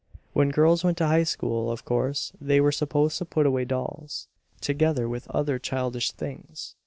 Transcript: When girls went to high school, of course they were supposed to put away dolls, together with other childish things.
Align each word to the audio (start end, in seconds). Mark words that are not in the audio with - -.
When 0.33 0.49
girls 0.49 0.83
went 0.83 0.97
to 0.97 1.05
high 1.05 1.25
school, 1.25 1.71
of 1.71 1.85
course 1.85 2.33
they 2.41 2.59
were 2.59 2.71
supposed 2.71 3.19
to 3.19 3.25
put 3.25 3.45
away 3.45 3.65
dolls, 3.65 4.29
together 4.59 5.07
with 5.07 5.29
other 5.29 5.59
childish 5.59 6.11
things. 6.11 6.75